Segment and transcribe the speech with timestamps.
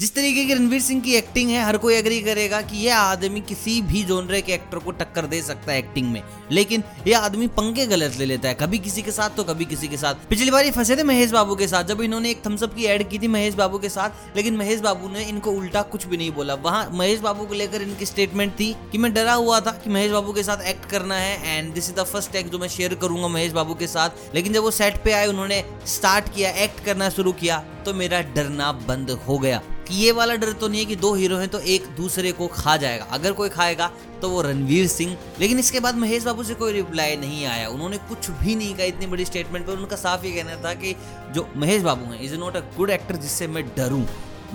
[0.00, 3.40] जिस तरीके की रणवीर सिंह की एक्टिंग है, हर कोई एग्री करेगा कि यह आदमी
[3.40, 7.46] किसी भी जोनरे के एक्टर को टक्कर दे सकता है एक्टिंग में। लेकिन यह आदमी
[7.46, 10.50] पंगे गलत ले लेता है। कभी किसी के साथ तो कभी किसी के साथ। पिछली
[10.50, 13.28] बार फंसे थे महेश बाबू के साथ, जब इन्होंने एक थम्सअप की एड की थी
[13.28, 16.88] महेश बाबू के साथ, लेकिन महेश बाबू ने इनको उल्टा कुछ भी नहीं बोला। वहाँ
[16.92, 20.32] महेश बाबू को लेकर इनकी स्टेटमेंट थी कि मैं डरा हुआ था कि महेश बाबू
[20.32, 23.28] के साथ एक्ट करना है and this is the first act जो मैं शेयर करूँगा
[23.28, 27.10] महेश बाबू के साथ। लेकिन जब वो सेट पे आए, उन्होंने स्टार्ट किया एक्ट करना
[27.10, 29.60] शुरू किया तो मेरा डरना बंद हो गया।
[29.90, 32.46] कि ये वाला डर तो नहीं है कि दो हीरो हैं तो एक दूसरे को
[32.48, 33.90] खा जाएगा। अगर कोई खाएगा
[34.20, 37.98] तो वो रणवीर सिंह। लेकिन इसके बाद महेश बाबू से कोई रिप्लाई नहीं आया। उन्होंने
[38.08, 40.94] कुछ भी नहीं कहा इतनी बड़ी स्टेटमेंट पर उनका साफ़ ये कहना था कि
[41.34, 44.04] जो महेश बाबू हैं is not a good actor जिससे मैं डरूं।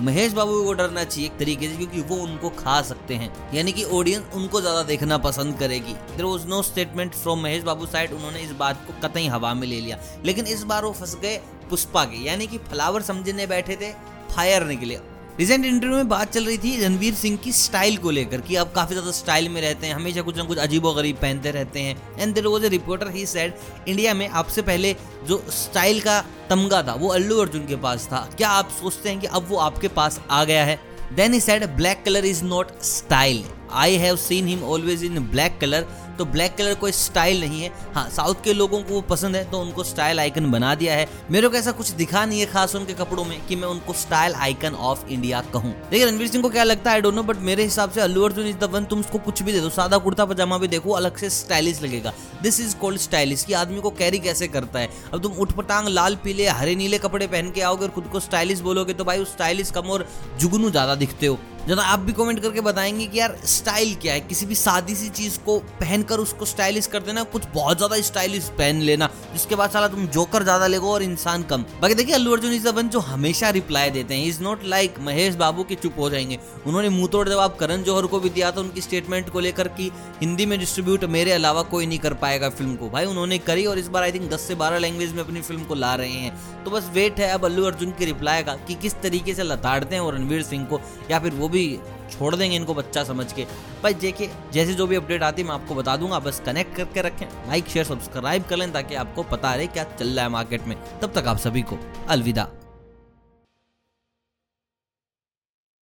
[0.00, 3.72] महेश बाबू को डरना चाहिए एक तरीके से, क्योंकि वो उनको खा सकते हैं। यानी
[3.72, 8.12] कि ऑडियंस उनको ज़्यादा देखना पसंद करेगी। There was no statement from Mahesh Babu side
[8.12, 11.36] उन्होंने इस बात को कतई हवा में ले लिया। लेकिन इस बार वो फंस गए
[11.70, 13.92] पुष्पा के। यानी कि फ्लावर समझने बैठे थे
[14.34, 14.98] फायर निकले।
[15.40, 18.70] रिसेंट इंटरव्यू में बात चल रही थी रणवीर सिंह की स्टाइल को लेकर कि अब
[18.74, 21.96] काफ़ी ज़्यादा स्टाइल में रहते हैं, हमेशा कुछ ना कुछ अजीबो गरीब पहनते रहते हैं।
[22.18, 23.54] And there was a reporter he said
[23.88, 24.94] India में आपसे पहले
[25.28, 26.20] जो स्टाइल का
[26.50, 29.56] तमगा था, वो अल्लू अर्जुन के पास था। क्या आप सोचते हैं कि अब वो
[29.58, 30.78] आपके पास आ गया है?
[31.14, 35.58] Then he said black colour is not style I have seen him always in black
[35.60, 35.86] colour
[36.18, 39.42] तो ब्लैक कलर कोई स्टाइल नहीं है। हाँ साउथ के लोगों को वो पसंद है
[39.50, 42.74] तो उनको स्टाइल आइकन बना दिया है। मेरे को ऐसा कुछ दिखा नहीं है खास
[42.76, 46.50] उनके कपड़ों में कि मैं उनको स्टाइल आइकन ऑफ़ इंडिया कहूँ। देखिए, रणवीर सिंह को
[46.50, 48.84] क्या लगता है आई डोंट नो बट मेरे हिसाब से Allu Arjun is the one
[48.84, 52.12] तुम उसको कुछ भी दे दो, सादा कुर्ता, पजामा भी देखो, अलग से स्टाइलिश लगेगा।
[52.42, 56.16] दिस इज़ कॉल्ड स्टाइलिश की आदमी को कैरी कैसे करता है। अब तुम उठपटांग, लाल,
[56.24, 59.32] पीले, हरे, नीले कपड़े पहन के आओगे और खुद को स्टाइलिश बोलोगे तो भाई उस
[59.32, 60.06] स्टाइलिश कम और
[60.40, 64.20] जुगनू ज़्यादा दिखते हो। जना आप भी कमेंट करके बताएँगे कि यार स्टाइल क्या है।
[64.22, 68.44] किसी भी सादी सी चीज़ को पहनकर उसको स्टाइलिश कर देना, कुछ बहुत ज़्यादा स्टाइलिश
[68.58, 72.32] पहन लेना, जिसके बाद साला तुम जोकर ज़्यादा लेगो और इंसान कम। बाकी देखिए अल्लू
[72.32, 76.10] अर्जुन इज़ जो हमेशा रिप्लाई देते हैं। Is not like Mahesh Babu के चुप हो
[76.10, 79.68] जाएँगे। उन्होंने मुँह तोड़ जवाब करण जौहर को भी दिया था उनकी स्टेटमेंट को लेकर
[79.70, 83.66] की हिंदी में डिस्ट्रीब्यूट मेरे अलावा कोई नहीं कर पाएगा फ़िल्म को। भाई उन्होंने करी
[83.66, 86.08] और इस बार आई थिंक दस से बारह लैंग्वेज में अपनी फ़िल्म को ला रहे
[86.10, 89.42] हैं। तो बस वेट है अब अल्लू अर्जुन की रिप्लाई का कि किस तरीके से
[89.42, 90.80] लताड़ते हैं और रणवीर सिंह को,
[91.10, 91.78] या फिर वो भी
[92.10, 93.44] छोड़ देंगे इनको बच्चा समझ के।
[93.82, 97.02] भाई, देखिए, जैसे जो भी अपडेट आती है, मैं आपको बता दूँगा, बस कनेक्ट करके
[97.02, 100.66] रखें लाइक शेयर सब्सक्राइब कर लें, ताकि आपको पता रहे क्या चल रहा है मार्केट
[100.66, 101.78] में। तब तक आप सभी को
[102.08, 102.48] अलविदा।